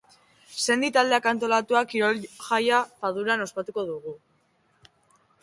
Sendi 0.67 0.87
taldeak 0.95 1.27
antolatua, 1.31 1.81
kirol-jaia 1.91 2.81
Faduran 3.03 3.45
ospatuko 3.47 3.87
dugu. 3.93 4.17